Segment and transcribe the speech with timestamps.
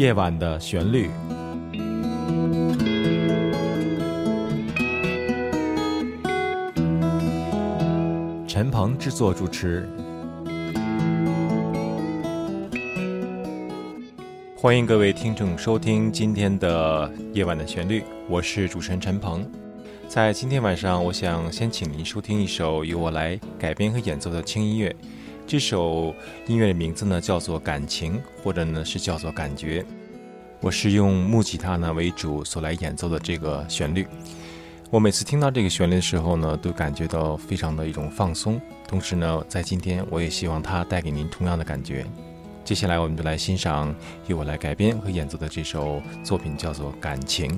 [0.00, 1.10] 夜晚的旋律。
[8.48, 9.86] 陈鹏制作主持。
[14.56, 19.46] 欢迎各位听众收听今天的夜晚的旋律，我是主持人陈鹏。
[20.08, 24.96] 在今天晚上，我想先请您收听一首由我来改编和演奏的轻音乐。
[25.50, 26.14] 这首
[26.46, 29.82] 音乐的名字呢，叫做《感情》，或者呢是叫做《感觉》。
[30.60, 34.06] 我是用木吉他呢为主所来演奏的这个旋律。
[34.92, 38.60] 我每次听到这个旋律的时候呢，都感觉到非常的一种放松。
[38.86, 42.06] 同时呢，在今天我也希望它带给您同样的感觉。
[42.64, 43.92] 接下来，我们就来欣赏
[44.28, 47.50] 由我来改编和演奏的这首作品，叫做《感情》。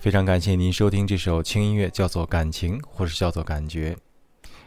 [0.00, 3.94] 非常感谢您收听这首轻音乐，叫做《感情》，或是叫做《感觉》。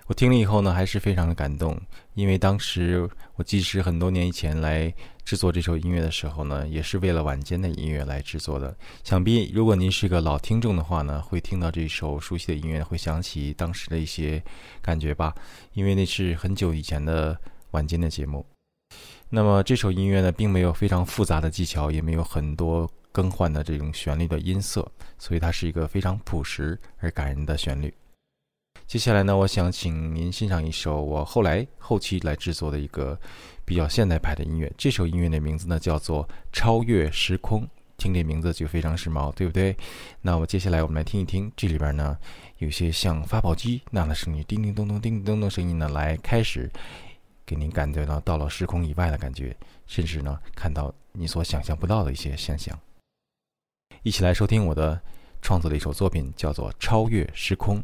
[0.06, 1.76] 我听了以后呢，还是非常的感动，
[2.14, 4.94] 因为当时我即使很多年以前来
[5.26, 8.78] 制作这首音乐的时候呢，也是为了晚间的音乐来制作的。
[9.04, 14.40] 想必如果您是个老听众的话呢，会听到这首熟悉的音乐，会想起当时的一些
[14.84, 15.34] 感觉吧，
[15.74, 17.36] 因为那是很久以前的
[17.72, 18.46] 晚间的节目。
[19.32, 22.88] 那么这首音乐呢，并没有非常复杂的技巧，也没有很多。
[23.14, 27.94] 更换的这种旋律的音色，所以它是一个非常朴实而感人的旋律。
[28.86, 33.18] 接下来呢，我想请您欣赏一首我后来后期来制作的一个
[33.64, 34.70] 比较现代派的音乐。
[34.78, 37.62] 这首音乐的名字呢叫做《超越时空》，
[37.98, 39.76] 听这名字就非常时髦，对不对？
[40.22, 42.18] 那我接下来我们来听一听，这里边呢
[42.58, 46.70] 有些像发报机那样的声音，叮叮咚咚、叮叮咚咚声音呢，来开始
[47.46, 49.56] 给您感觉到到了时空以外的感觉，
[49.88, 52.78] 甚至呢看到你所想象不到的一些现象。
[54.04, 55.02] 一起来收听我的
[55.42, 57.82] 创作的一首作品，叫做《超越时空》。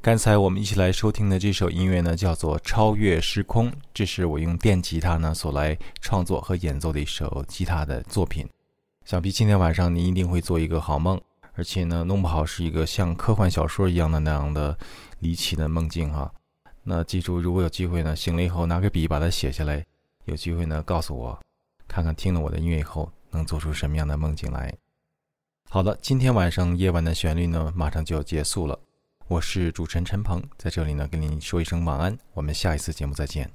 [0.00, 8.48] 刚才我们一起来收听的这首音乐呢，叫做《超越时空》，这是我用电吉他呢所来创作和演奏的一首吉他的作品。
[9.04, 11.20] 想必今天晚上你一定会做一个好梦，
[11.54, 14.78] 而且呢，弄不好是一个像科幻小说一样的那样的
[15.18, 16.32] 离奇的梦境哈。
[16.84, 19.84] 那记住，如果有机会呢，醒了以后拿个笔把它写下来，
[20.26, 21.38] 有机会呢告诉我，
[21.88, 24.72] 看看听了我的音乐以后能做出什么样的梦境来。
[25.68, 28.78] 好的，今天晚上夜晚的旋律呢，马上就要结束了。
[29.28, 33.50] 我是主持人陈鹏，在这里呢跟您说一声晚安，我们下一次节目再见。